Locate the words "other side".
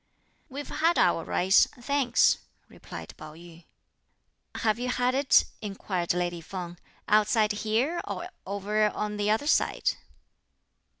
9.29-9.91